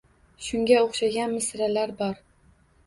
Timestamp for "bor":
2.05-2.21